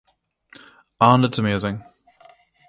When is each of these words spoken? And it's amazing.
And 0.99 1.25
it's 1.25 1.37
amazing. 1.37 1.83